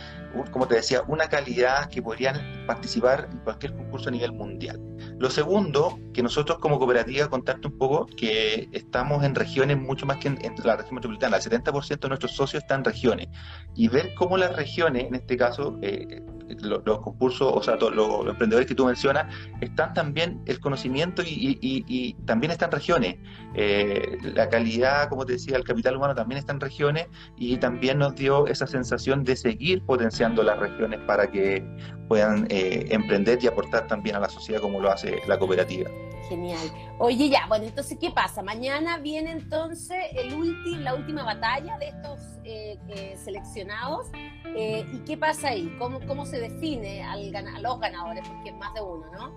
como 0.51 0.67
te 0.67 0.75
decía, 0.75 1.03
una 1.07 1.27
calidad 1.27 1.89
que 1.89 2.01
podrían 2.01 2.65
participar 2.65 3.27
en 3.31 3.39
cualquier 3.39 3.75
concurso 3.75 4.09
a 4.09 4.11
nivel 4.11 4.33
mundial. 4.33 4.79
Lo 5.17 5.29
segundo, 5.29 5.99
que 6.13 6.21
nosotros 6.21 6.59
como 6.59 6.77
cooperativa 6.77 7.29
contarte 7.29 7.67
un 7.67 7.77
poco 7.77 8.05
que 8.05 8.69
estamos 8.71 9.23
en 9.23 9.35
regiones 9.35 9.77
mucho 9.77 10.05
más 10.05 10.17
que 10.17 10.27
en, 10.27 10.37
la 10.63 10.75
región 10.75 10.95
metropolitana. 10.95 11.37
El 11.37 11.43
70% 11.43 11.99
de 11.99 12.09
nuestros 12.09 12.31
socios 12.33 12.63
están 12.63 12.81
en 12.81 12.85
regiones. 12.85 13.27
Y 13.75 13.87
ver 13.87 14.13
cómo 14.15 14.37
las 14.37 14.55
regiones, 14.55 15.05
en 15.05 15.15
este 15.15 15.37
caso, 15.37 15.77
eh, 15.81 16.21
los, 16.61 16.99
concursos, 16.99 17.51
o 17.53 17.61
sea, 17.61 17.75
los, 17.75 18.27
emprendedores 18.27 18.67
que 18.67 18.75
tú 18.75 18.85
mencionas, 18.85 19.33
están 19.61 19.93
también 19.93 20.41
el 20.45 20.59
conocimiento 20.59 21.21
y, 21.25 22.15
también 22.25 22.51
están 22.51 22.71
regiones. 22.71 23.17
Eh, 23.53 24.17
la 24.21 24.49
calidad, 24.49 25.09
como 25.09 25.25
te 25.25 25.33
decía, 25.33 25.57
el 25.57 25.63
capital 25.63 25.97
humano 25.97 26.15
también 26.15 26.39
está 26.39 26.53
en 26.53 26.59
regiones 26.59 27.07
y 27.37 27.57
también 27.57 27.97
nos 27.99 28.15
dio 28.15 28.47
esa 28.47 28.67
sensación 28.67 29.23
de 29.23 29.35
seguir 29.35 29.81
potenciando 29.85 30.43
las 30.43 30.59
regiones 30.59 30.99
para 31.01 31.29
que 31.29 31.65
puedan 32.07 32.47
eh, 32.49 32.85
emprender 32.89 33.39
y 33.41 33.47
aportar 33.47 33.87
también 33.87 34.15
a 34.15 34.19
la 34.19 34.29
sociedad 34.29 34.61
como 34.61 34.79
lo 34.79 34.91
hace 34.91 35.21
la 35.27 35.37
cooperativa. 35.37 35.89
Genial. 36.29 36.71
Oye, 36.99 37.29
ya, 37.29 37.45
bueno, 37.47 37.65
entonces, 37.65 37.97
¿qué 37.99 38.11
pasa? 38.11 38.43
Mañana 38.43 38.97
viene 38.97 39.31
entonces 39.31 39.97
el 40.13 40.83
la 40.83 40.93
última 40.95 41.23
batalla 41.23 41.77
de 41.77 41.87
estos 41.89 42.36
eh, 42.47 42.77
eh, 42.89 43.15
seleccionados. 43.17 44.07
¿Y 44.55 44.99
qué 45.05 45.17
pasa 45.17 45.49
ahí? 45.49 45.75
¿Cómo, 45.77 45.99
cómo 46.07 46.25
se 46.25 46.39
define 46.39 47.03
al, 47.03 47.35
a 47.35 47.59
los 47.59 47.79
ganadores? 47.79 48.27
Porque 48.27 48.49
es 48.49 48.55
más 48.55 48.73
de 48.73 48.81
uno, 48.81 49.05
¿no? 49.11 49.31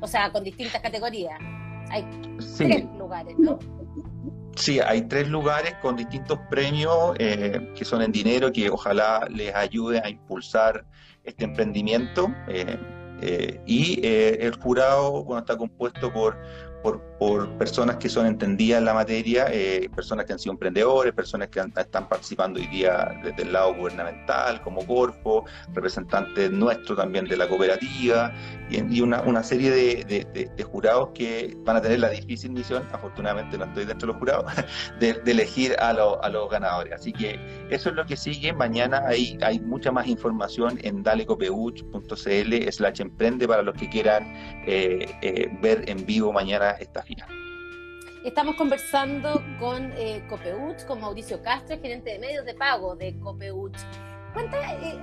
O 0.00 0.06
sea, 0.06 0.32
con 0.32 0.42
distintas 0.42 0.80
categorías. 0.80 1.38
Hay 1.90 2.04
tres 2.56 2.84
lugares, 2.98 3.36
¿no? 3.38 3.58
Sí, 4.56 4.80
hay 4.80 5.02
tres 5.02 5.28
lugares 5.28 5.74
con 5.82 5.96
distintos 5.96 6.38
premios 6.50 7.14
que 7.16 7.84
son 7.84 8.02
en 8.02 8.10
dinero 8.10 8.50
que 8.50 8.70
ojalá 8.70 9.26
les 9.30 9.54
ayude 9.54 10.00
a 10.02 10.08
impulsar 10.08 10.86
este 11.26 11.44
emprendimiento. 11.44 12.34
Eh, 12.48 12.78
eh, 13.20 13.60
y 13.66 14.00
eh, 14.06 14.38
el 14.40 14.54
jurado 14.56 15.24
bueno, 15.24 15.40
está 15.40 15.56
compuesto 15.56 16.12
por 16.12 16.38
por, 17.18 17.48
personas 17.58 17.96
que 17.96 18.08
son 18.08 18.26
entendidas 18.26 18.78
en 18.78 18.84
la 18.84 18.94
materia, 18.94 19.46
eh, 19.50 19.88
personas 19.94 20.26
que 20.26 20.34
han 20.34 20.38
sido 20.38 20.52
emprendedores, 20.52 21.12
personas 21.14 21.48
que 21.48 21.60
están 21.76 22.08
participando 22.08 22.60
hoy 22.60 22.66
día 22.66 23.18
desde 23.24 23.42
el 23.42 23.52
lado 23.52 23.74
gubernamental, 23.74 24.60
como 24.62 24.86
Corfo, 24.86 25.44
representantes 25.72 26.50
nuestros 26.50 26.98
también 26.98 27.26
de 27.26 27.36
la 27.36 27.48
cooperativa, 27.48 28.32
y, 28.68 29.00
una, 29.00 29.42
serie 29.42 29.70
de, 29.70 30.64
jurados 30.64 31.10
que 31.14 31.56
van 31.64 31.76
a 31.76 31.80
tener 31.80 32.00
la 32.00 32.10
difícil 32.10 32.50
misión, 32.50 32.82
afortunadamente 32.92 33.56
no 33.56 33.64
estoy 33.64 33.84
dentro 33.84 34.08
de 34.08 34.12
los 34.12 34.16
jurados, 34.18 34.52
de, 35.00 35.20
elegir 35.26 35.74
a, 35.78 35.90
a, 35.90 36.28
los 36.28 36.50
ganadores. 36.50 36.92
Así 36.92 37.12
que 37.12 37.38
eso 37.70 37.90
es 37.90 37.94
lo 37.94 38.04
que 38.04 38.16
sigue. 38.16 38.52
Mañana 38.52 39.02
hay, 39.06 39.38
hay 39.42 39.60
mucha 39.60 39.90
más 39.90 40.06
información 40.06 40.78
en 40.82 41.02
dalecopeuch.cl 41.02 42.72
slash 42.72 43.00
emprende 43.00 43.48
para 43.48 43.62
los 43.62 43.74
que 43.74 43.88
quieran 43.88 44.24
eh, 44.66 45.06
eh, 45.22 45.48
ver 45.60 45.88
en 45.88 46.04
vivo 46.04 46.32
mañana 46.32 46.75
esta 46.78 47.02
final. 47.02 47.28
Estamos 48.24 48.56
conversando 48.56 49.42
con 49.60 49.92
eh, 49.96 50.24
Copeuch, 50.28 50.84
con 50.86 51.00
Mauricio 51.00 51.42
Castro, 51.42 51.78
gerente 51.80 52.10
de 52.10 52.18
medios 52.18 52.44
de 52.44 52.54
pago 52.54 52.96
de 52.96 53.18
Copeuch. 53.20 53.76
Cuenta, 54.32 54.74
eh, 54.82 54.98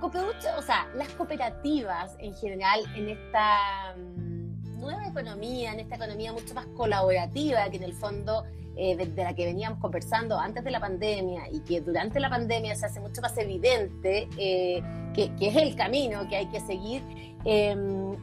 Copeuch, 0.00 0.44
o 0.56 0.62
sea, 0.62 0.88
las 0.94 1.08
cooperativas 1.10 2.16
en 2.20 2.34
general 2.34 2.80
en 2.94 3.08
esta 3.08 3.94
mm, 3.96 4.80
nueva 4.80 5.08
economía, 5.08 5.72
en 5.72 5.80
esta 5.80 5.96
economía 5.96 6.32
mucho 6.32 6.54
más 6.54 6.66
colaborativa, 6.76 7.68
que 7.68 7.78
en 7.78 7.82
el 7.82 7.94
fondo 7.94 8.44
eh, 8.80 8.94
de, 8.94 9.24
la 9.24 9.34
que 9.34 9.44
veníamos 9.44 9.80
conversando 9.80 10.38
antes 10.38 10.62
de 10.62 10.70
la 10.70 10.78
pandemia 10.78 11.50
y 11.50 11.58
que 11.60 11.80
durante 11.80 12.20
la 12.20 12.30
pandemia 12.30 12.76
se 12.76 12.86
hace 12.86 13.00
mucho 13.00 13.20
más 13.20 13.36
evidente 13.36 14.28
eh, 14.38 14.80
que, 15.14 15.32
es 15.40 15.56
el 15.56 15.74
camino 15.74 16.28
que 16.28 16.36
hay 16.36 16.46
que 16.46 16.60
seguir, 16.60 17.02
em, 17.44 18.14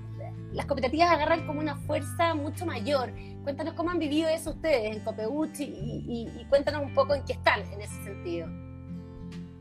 las 0.55 0.65
cooperativas 0.65 1.11
agarran 1.11 1.45
como 1.45 1.59
una 1.59 1.75
fuerza 1.75 2.33
mucho 2.33 2.65
mayor. 2.65 3.11
Cuéntanos 3.43 3.73
cómo 3.73 3.91
han 3.91 3.99
vivido 3.99 4.29
eso 4.29 4.51
ustedes 4.51 4.95
en 4.95 5.03
Copeuchi 5.03 5.63
y, 5.63 6.45
cuéntanos 6.49 6.81
un 6.83 6.93
poco 6.93 7.13
en 7.13 7.23
qué 7.25 7.33
están 7.33 7.61
en 7.73 7.81
ese 7.81 8.03
sentido. 8.03 8.47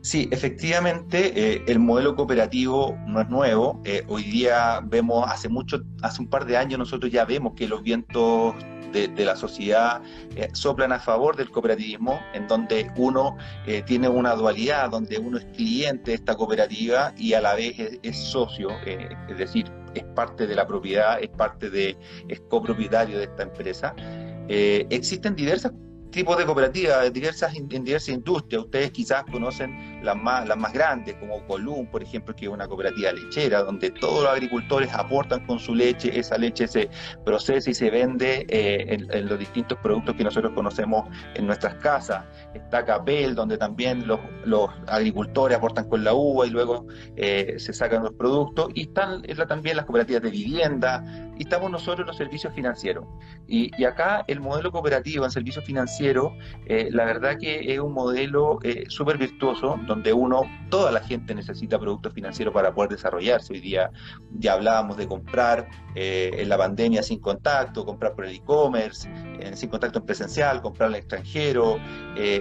Sí, 0.01 0.29
efectivamente, 0.31 1.33
eh, 1.35 1.63
el 1.67 1.79
modelo 1.79 2.15
cooperativo 2.15 2.97
no 3.07 3.21
es 3.21 3.27
nuevo. 3.27 3.81
Eh, 3.85 4.03
hoy 4.07 4.23
día 4.23 4.79
vemos, 4.83 5.29
hace 5.29 5.49
mucho, 5.49 5.81
hace 6.01 6.21
un 6.21 6.29
par 6.29 6.45
de 6.45 6.57
años 6.57 6.79
nosotros 6.79 7.11
ya 7.11 7.25
vemos 7.25 7.53
que 7.55 7.67
los 7.67 7.81
vientos 7.81 8.55
de, 8.93 9.09
la 9.25 9.35
sociedad 9.35 10.01
eh, 10.37 10.47
soplan 10.53 10.93
a 10.93 10.99
favor 10.99 11.35
del 11.35 11.51
cooperativismo, 11.51 12.17
en 12.33 12.47
donde 12.47 12.89
uno 12.95 13.35
tiene 13.85 14.07
una 14.07 14.35
dualidad, 14.35 14.89
donde 14.89 15.17
uno 15.17 15.37
es 15.37 15.45
cliente 15.45 16.11
de 16.11 16.15
esta 16.15 16.35
cooperativa 16.35 17.13
y 17.17 17.33
a 17.33 17.41
la 17.41 17.55
vez 17.55 17.99
es 18.01 18.17
socio, 18.17 18.69
es 18.85 19.37
decir, 19.37 19.69
es 19.95 20.03
parte 20.03 20.47
de 20.47 20.55
la 20.55 20.67
propiedad, 20.67 21.19
es 21.21 21.29
parte 21.29 21.69
de, 21.69 21.97
es 22.27 22.41
copropietario 22.41 23.17
de 23.17 23.25
esta 23.25 23.43
empresa. 23.43 23.95
Eh, 24.47 24.85
existen 24.89 25.35
diversas 25.35 25.71
tipos 26.15 26.37
de 26.37 26.45
cooperativas 26.45 27.11
diversas, 27.11 27.53
en 27.55 27.67
diversas 27.67 28.07
industrias. 28.07 28.63
Ustedes 28.63 28.91
quizás 28.91 29.25
conocen 29.29 29.99
las 30.01 30.15
más, 30.15 30.47
las 30.47 30.57
más 30.57 30.71
grandes, 30.71 31.15
como 31.15 31.45
Colum, 31.45 31.85
por 31.87 32.01
ejemplo, 32.01 32.33
que 32.33 32.45
es 32.45 32.51
una 32.51 32.67
cooperativa 32.67 33.11
lechera, 33.11 33.63
donde 33.63 33.91
todos 33.91 34.23
los 34.23 34.31
agricultores 34.31 34.93
aportan 34.93 35.45
con 35.45 35.59
su 35.59 35.75
leche, 35.75 36.17
esa 36.17 36.37
leche 36.37 36.69
se 36.69 36.89
procesa 37.25 37.69
y 37.69 37.73
se 37.73 37.89
vende 37.89 38.45
eh, 38.47 38.97
en, 39.11 39.27
los 39.27 39.37
distintos 39.37 39.77
productos 39.79 40.15
que 40.15 40.23
nosotros 40.23 40.53
conocemos 40.53 41.09
en 41.33 41.47
nuestras 41.47 41.75
casas. 41.75 42.23
Está 42.53 42.85
Capel, 42.85 43.35
donde 43.35 43.57
también 43.57 44.07
los, 44.07 44.21
los 44.45 44.69
agricultores 44.87 45.57
aportan 45.57 45.89
con 45.89 46.05
la 46.05 46.13
uva 46.13 46.47
y 46.47 46.49
luego 46.49 46.87
eh, 47.17 47.55
se 47.57 47.73
sacan 47.73 48.03
los 48.03 48.13
productos. 48.13 48.69
Y 48.73 48.83
están 48.83 49.21
también 49.49 49.75
las 49.75 49.85
cooperativas 49.85 50.21
de 50.21 50.29
vivienda, 50.29 51.03
y 51.37 51.43
estamos 51.43 51.69
nosotros 51.69 52.01
en 52.01 52.07
los 52.07 52.17
servicios 52.17 52.53
financieros. 52.53 53.05
Y, 53.47 53.83
acá 53.83 54.23
el 54.27 54.39
modelo 54.39 54.71
cooperativo 54.71 55.25
en 55.25 55.31
servicios 55.31 55.63
financieros 55.65 56.04
eh, 56.67 56.89
la 56.91 57.05
verdad 57.05 57.37
que 57.39 57.73
es 57.73 57.79
un 57.79 57.93
modelo 57.93 58.59
eh, 58.63 58.83
súper 58.89 59.17
virtuoso, 59.17 59.79
donde 59.87 60.13
uno, 60.13 60.43
toda 60.69 60.91
la 60.91 60.99
gente 60.99 61.33
necesita 61.33 61.79
productos 61.79 62.13
financieros 62.13 62.53
para 62.53 62.73
poder 62.73 62.91
desarrollarse. 62.91 63.53
Hoy 63.53 63.59
día 63.59 63.89
ya 64.37 64.53
hablábamos 64.53 64.97
de 64.97 65.07
comprar 65.07 65.67
eh, 65.95 66.31
en 66.37 66.49
la 66.49 66.57
pandemia 66.57 67.01
sin 67.01 67.19
contacto, 67.19 67.85
comprar 67.85 68.13
por 68.13 68.25
el 68.25 68.35
e-commerce, 68.35 69.09
sin 69.53 69.69
contacto 69.69 69.99
en 69.99 70.05
presencial, 70.05 70.61
comprar 70.61 70.89
al 70.89 70.95
extranjero, 70.95 71.77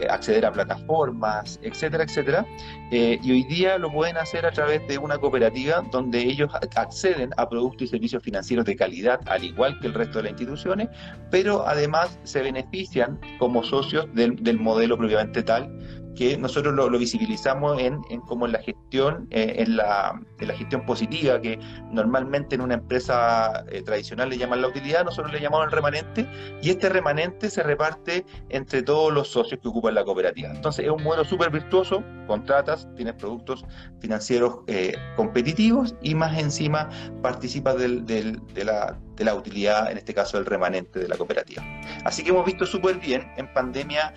acceder 0.09 0.47
a 0.47 0.52
plataformas, 0.52 1.59
etcétera, 1.62 2.04
etcétera. 2.04 2.47
y 2.90 3.30
hoy 3.30 3.44
día 3.44 3.78
lo 3.78 3.92
pueden 3.92 4.16
hacer 4.16 4.47
a 4.47 4.50
través 4.50 4.87
de 4.88 4.99
una 4.99 5.18
cooperativa 5.18 5.83
donde 5.90 6.21
ellos 6.21 6.50
acceden 6.76 7.30
a 7.37 7.49
productos 7.49 7.83
y 7.83 7.87
servicios 7.88 8.23
financieros 8.23 8.64
de 8.64 8.76
calidad, 8.76 9.21
al 9.26 9.44
igual 9.44 9.78
que 9.80 9.88
el 9.88 9.94
resto 9.94 10.18
de 10.18 10.25
las 10.25 10.33
instituciones, 10.33 10.88
pero 11.30 11.66
además 11.66 12.18
se 12.23 12.42
benefician 12.42 13.18
como 13.38 13.53
socios 13.62 14.06
del, 14.14 14.37
del 14.37 14.58
modelo 14.58 14.96
propiamente 14.96 15.42
tal 15.42 15.70
que 16.14 16.37
nosotros 16.37 16.75
lo, 16.75 16.88
visibilizamos 16.90 17.80
en, 17.80 18.00
en, 18.08 18.20
como 18.23 18.46
en 18.46 18.52
la 18.52 18.61
gestión, 18.61 19.26
eh, 19.30 19.56
en, 19.58 19.76
la, 19.76 20.20
en, 20.38 20.49
la, 20.49 20.54
gestión 20.54 20.87
positiva, 20.87 21.40
que 21.40 21.58
normalmente 21.90 22.54
en 22.54 22.61
una 22.61 22.75
empresa 22.75 23.64
eh, 23.70 23.82
tradicional 23.82 24.30
le 24.30 24.38
llaman 24.38 24.62
la 24.62 24.68
utilidad, 24.68 25.04
nosotros 25.04 25.32
le 25.32 25.40
llamamos 25.40 25.66
el 25.66 25.73
remanente, 25.73 26.28
y 26.62 26.70
este 26.70 26.88
remanente 26.88 27.50
se 27.50 27.62
reparte 27.62 28.25
entre 28.49 28.82
todos 28.82 29.12
los 29.12 29.28
socios 29.28 29.61
que 29.61 29.68
ocupan 29.68 29.94
la 29.94 30.04
cooperativa. 30.04 30.50
Entonces 30.50 30.84
es 30.84 30.90
un 30.90 31.02
modelo 31.02 31.25
súper 31.25 31.50
virtuoso, 31.50 32.02
contratas, 32.26 32.88
tienes 32.96 33.14
productos 33.14 33.64
financieros 34.00 34.61
eh, 34.66 34.94
competitivos 35.16 35.94
y 36.00 36.14
más 36.14 36.38
encima 36.38 36.88
participas 37.23 37.76
del, 37.76 38.06
del, 38.06 38.40
de, 38.54 38.64
la, 38.64 38.99
de 39.16 39.25
la 39.25 39.35
utilidad, 39.35 39.90
en 39.90 39.99
este 39.99 40.14
caso 40.14 40.38
el 40.38 40.47
remanente 40.47 40.99
de 40.99 41.09
la 41.09 41.16
cooperativa. 41.16 41.62
Así 42.04 42.23
que 42.23 42.30
hemos 42.30 42.44
visto 42.44 42.66
súper 42.66 42.99
bien, 42.99 43.33
en 43.37 43.52
pandemia, 43.52 44.14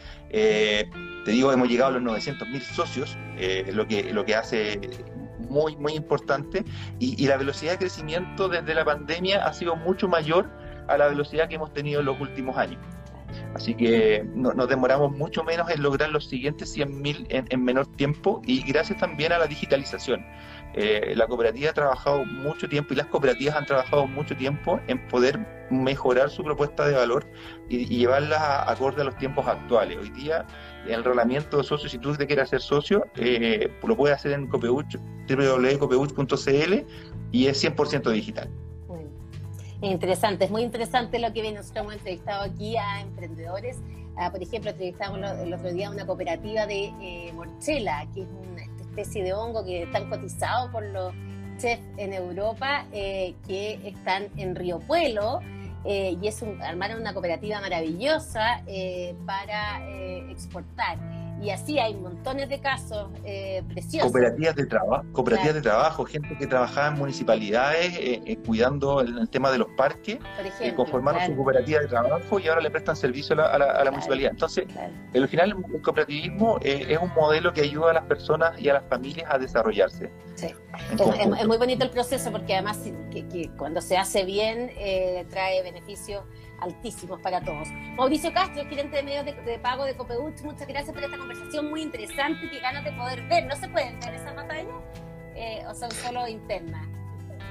te 1.27 1.31
digo, 1.31 1.51
hemos 1.51 1.67
llegado 1.67 1.95
a 1.95 1.99
los 1.99 2.03
900.000 2.03 2.61
socios, 2.61 3.17
eh, 3.37 3.69
lo, 3.73 3.85
que, 3.85 4.13
lo 4.13 4.23
que 4.23 4.35
hace 4.35 4.79
muy, 5.49 5.75
muy 5.75 5.93
importante, 5.93 6.63
y, 6.99 7.27
la 7.27 7.37
velocidad 7.37 7.73
de 7.73 7.79
crecimiento 7.79 8.47
desde 8.49 8.73
la 8.73 8.85
pandemia 8.85 9.45
ha 9.45 9.53
sido 9.53 9.75
mucho 9.75 10.07
mayor 10.07 10.49
a 10.87 10.97
la 10.97 11.07
velocidad 11.07 11.49
que 11.49 11.55
hemos 11.55 11.73
tenido 11.73 11.99
en 11.99 12.05
los 12.05 12.19
últimos 12.19 12.57
años. 12.57 12.79
Así 13.53 13.73
que 13.73 14.25
nos 14.35 14.67
demoramos 14.67 15.11
mucho 15.11 15.43
menos 15.43 15.69
en 15.69 15.81
lograr 15.81 16.09
los 16.09 16.25
siguientes 16.25 16.77
100.000 16.77 17.27
en, 17.29 17.45
en 17.49 17.63
menor 17.63 17.87
tiempo 17.87 18.41
y 18.45 18.61
gracias 18.63 18.99
también 18.99 19.31
a 19.31 19.37
la 19.37 19.47
digitalización. 19.47 20.23
Eh, 20.79 21.13
la 21.15 21.25
cooperativa 21.25 21.71
ha 21.71 21.73
trabajado 21.73 22.23
mucho 22.23 22.69
tiempo 22.69 22.93
y 22.93 22.97
las 22.97 23.07
cooperativas 23.07 23.55
han 23.55 23.65
trabajado 23.65 24.05
mucho 24.05 24.35
tiempo 24.35 24.79
en 24.87 24.99
poder 25.07 25.39
mejorar 25.71 26.29
su 26.29 26.43
propuesta 26.43 26.87
de 26.87 26.93
valor 26.93 27.25
y, 27.67 27.85
llevarla 27.85 28.69
acorde 28.69 29.01
a 29.01 29.05
los 29.05 29.17
tiempos 29.17 29.47
actuales. 29.47 29.97
Hoy 29.99 30.09
día, 30.11 30.45
el 30.85 30.93
enrolamiento 30.93 31.57
de 31.57 31.63
socios, 31.63 31.91
si 31.91 31.97
tú 31.97 32.15
te 32.15 32.27
quieres 32.27 32.43
hacer 32.43 32.61
socio, 32.61 33.07
eh, 33.15 33.71
lo 33.83 33.97
puedes 33.97 34.17
hacer 34.17 34.33
en 34.33 34.45
Copeuch, 34.45 34.97
www.copeuch.cl 35.27 36.73
y 37.31 37.47
es 37.47 37.63
100% 37.63 38.11
digital. 38.11 38.49
Interesante, 39.81 40.45
es 40.45 40.51
muy 40.51 40.63
interesante 40.63 41.19
lo 41.19 41.31
que 41.33 41.41
viene. 41.41 41.57
Nosotros 41.57 41.83
hemos 41.83 41.93
entrevistado 41.95 42.43
aquí 42.43 42.77
a 42.77 43.01
emprendedores. 43.01 43.77
Ah, 44.15 44.31
por 44.31 44.41
ejemplo, 44.41 44.71
entrevistamos 44.71 45.19
el 45.39 45.53
otro 45.53 45.71
día 45.71 45.91
una 45.91 46.05
cooperativa 46.05 46.65
de 46.65 46.85
eh, 46.99 47.31
Morchela, 47.33 48.07
que 48.13 48.21
es 48.21 48.27
una 48.27 48.63
especie 48.81 49.23
de 49.23 49.33
hongo 49.33 49.63
que 49.63 49.83
están 49.83 50.09
cotizados 50.09 50.71
por 50.71 50.83
los 50.83 51.13
chefs 51.57 51.83
en 51.97 52.13
Europa 52.13 52.85
eh, 52.91 53.35
que 53.47 53.79
están 53.87 54.29
en 54.37 54.55
Río 54.55 54.79
Puelo. 54.79 55.41
Eh, 55.85 56.17
y 56.21 56.27
es 56.27 56.43
armaron 56.63 56.99
una 56.99 57.13
cooperativa 57.13 57.61
maravillosa 57.61 58.63
eh, 58.65 59.15
para 59.25 59.79
exportar 60.29 60.97
y 61.41 61.51
así 61.51 61.77
hay 61.77 61.95
montones 61.95 62.49
de 62.49 62.59
casos 62.59 63.09
eh, 63.23 63.61
preciosos. 63.67 64.11
Cooperativas 64.11 64.55
de 64.55 64.65
trabajo, 64.65 65.05
cooperativas 65.11 65.55
de 65.55 65.61
trabajo, 65.61 66.05
gente 66.05 66.35
que 66.37 66.47
trabajaba 66.47 66.87
en 66.87 66.93
municipalidades 66.95 67.95
eh, 67.97 68.21
eh, 68.25 68.37
cuidando 68.37 69.01
el, 69.01 69.29
tema 69.29 69.51
de 69.51 69.59
los 69.59 69.67
parques, 69.77 70.17
Por 70.17 70.45
ejemplo, 70.45 70.75
conformaron 70.75 71.25
su 71.25 71.35
cooperativa 71.35 71.81
de 71.81 71.87
trabajo 71.87 72.39
y 72.39 72.47
ahora 72.47 72.61
le 72.61 72.71
prestan 72.71 72.95
servicio 72.95 73.35
a 73.39 73.57
la, 73.57 73.91
municipalidad. 73.91 74.31
Entonces, 74.31 74.65
en 75.13 75.21
al 75.21 75.29
final 75.29 75.55
el 75.73 75.81
cooperativismo 75.81 76.59
es 76.61 76.97
un 76.97 77.13
modelo 77.13 77.53
que 77.53 77.61
ayuda 77.61 77.91
a 77.91 77.93
las 77.93 78.05
personas 78.05 78.59
y 78.59 78.69
a 78.69 78.73
las 78.73 78.83
familias 78.85 79.29
a 79.29 79.37
desarrollarse. 79.37 80.11
Sí. 80.35 80.53
Es, 81.37 81.47
muy 81.47 81.57
bonito 81.57 81.83
el 81.83 81.89
proceso 81.89 82.31
porque 82.31 82.53
además 82.53 82.79
que, 83.11 83.51
cuando 83.57 83.81
se 83.81 83.97
hace 83.97 84.23
bien 84.23 84.71
trae 85.29 85.61
beneficios 85.61 86.23
altísimos 86.59 87.19
para 87.21 87.41
todos. 87.41 87.69
Mauricio 87.95 88.33
Castro, 88.33 88.63
gerente 88.67 88.97
de 88.97 89.03
medios 89.03 89.25
de, 89.25 89.59
pago 89.59 89.85
de 89.85 89.95
Copeuch, 89.95 90.41
muchas 90.41 90.67
gracias 90.67 90.93
por 90.93 91.03
esta 91.03 91.17
conversación 91.17 91.69
muy 91.69 91.81
interesante. 91.81 92.49
Qué 92.49 92.59
ganas 92.59 92.83
de 92.83 92.91
poder 92.93 93.27
ver. 93.27 93.45
¿No 93.45 93.55
se 93.55 93.67
pueden 93.69 93.99
ver 93.99 94.13
esas 94.13 94.35
batallas? 94.35 94.75
Eh, 95.35 95.63
¿O 95.67 95.73
son 95.73 95.91
solo 95.91 96.27
internas? 96.27 96.87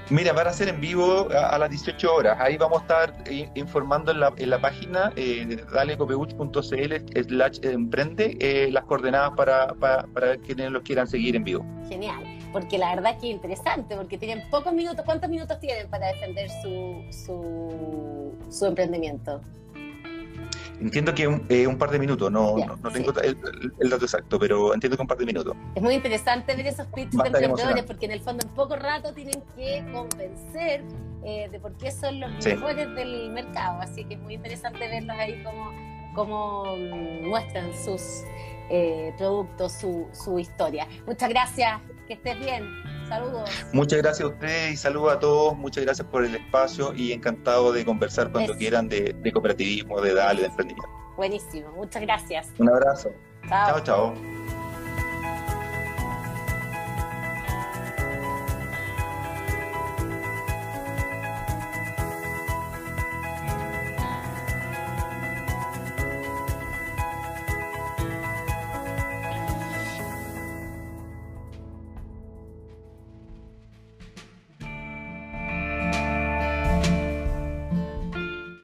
Mira, 0.08 0.32
van 0.32 0.46
a 0.46 0.52
ser 0.52 0.68
en 0.68 0.80
vivo 0.80 1.28
a, 1.30 1.58
las 1.58 1.68
18 1.68 2.14
horas. 2.14 2.38
Ahí 2.40 2.56
vamos 2.56 2.78
a 2.78 2.82
estar 2.82 3.14
eh, 3.26 3.50
informando 3.56 4.12
en 4.12 4.20
la, 4.20 4.32
en 4.36 4.50
la 4.50 4.60
página 4.60 5.12
eh, 5.16 5.64
dalecopeuch.cl 5.72 7.22
slash 7.28 7.58
emprende 7.62 8.36
eh, 8.38 8.68
las 8.70 8.84
coordenadas 8.84 9.32
para, 9.36 9.74
para, 9.74 10.06
para 10.06 10.36
quienes 10.36 10.70
lo 10.70 10.80
quieran 10.82 11.08
seguir 11.08 11.34
en 11.34 11.42
vivo. 11.42 11.66
Genial, 11.88 12.22
porque 12.56 12.78
la 12.78 12.94
verdad 12.94 13.18
que 13.18 13.28
es 13.28 13.34
interesante, 13.34 13.94
porque 13.94 14.16
tienen 14.16 14.48
pocos 14.48 14.72
minutos. 14.72 15.04
¿Cuántos 15.04 15.28
minutos 15.28 15.60
tienen 15.60 15.90
para 15.90 16.06
defender 16.06 16.48
su, 16.62 17.04
su, 17.10 18.32
su 18.50 18.64
emprendimiento? 18.64 19.42
Entiendo 20.80 21.14
que 21.14 21.28
un, 21.28 21.44
eh, 21.50 21.66
un 21.66 21.76
par 21.76 21.90
de 21.90 21.98
minutos, 21.98 22.32
no, 22.32 22.56
no, 22.56 22.90
tengo 22.90 23.12
el, 23.20 23.90
dato 23.90 24.06
exacto, 24.06 24.38
pero 24.38 24.72
entiendo 24.72 24.96
que 24.96 25.02
un 25.02 25.06
par 25.06 25.18
de 25.18 25.26
minutos. 25.26 25.54
Es 25.74 25.82
muy 25.82 25.96
interesante 25.96 26.56
ver 26.56 26.66
esos 26.66 26.86
pitches 26.86 27.22
de 27.22 27.28
emprendedores, 27.28 27.84
porque 27.84 28.06
en 28.06 28.12
el 28.12 28.20
fondo 28.22 28.46
en 28.46 28.54
poco 28.54 28.74
rato 28.74 29.12
tienen 29.12 29.42
que 29.54 29.84
convencer 29.92 30.82
eh, 31.26 31.50
de 31.52 31.60
por 31.60 31.76
qué 31.76 31.90
son 31.90 32.20
los 32.20 32.42
mejores 32.42 32.94
del 32.94 33.32
mercado. 33.32 33.82
Así 33.82 34.02
que 34.06 34.14
es 34.14 34.20
muy 34.20 34.32
interesante 34.32 34.78
verlos 34.88 35.14
ahí 35.18 35.42
como, 35.44 35.74
como 36.14 36.74
mm, 36.74 37.28
muestran 37.28 37.70
sus 37.84 38.22
eh, 38.70 39.12
productos, 39.18 39.72
su, 39.72 40.08
su 40.12 40.38
historia. 40.38 40.88
Muchas 41.06 41.28
gracias, 41.28 41.82
que 42.06 42.14
estés 42.14 42.38
bien. 42.38 42.66
Saludos. 43.08 43.50
Muchas 43.72 43.98
gracias 44.00 44.28
a 44.28 44.32
ustedes 44.32 44.72
y 44.72 44.76
saludos 44.76 45.12
a 45.12 45.18
todos. 45.18 45.56
Muchas 45.56 45.84
gracias 45.84 46.06
por 46.08 46.24
el 46.24 46.34
espacio 46.34 46.92
y 46.94 47.12
encantado 47.12 47.72
de 47.72 47.84
conversar 47.84 48.32
cuando 48.32 48.56
quieran 48.56 48.88
de, 48.88 49.14
cooperativismo, 49.32 50.00
de 50.00 50.14
DALE, 50.14 50.40
de 50.42 50.46
emprendimiento. 50.48 50.90
Buenísimo, 51.16 51.70
muchas 51.72 52.02
gracias. 52.02 52.48
Un 52.58 52.68
abrazo. 52.68 53.10
chao. 53.48 53.80
chao. 53.80 54.35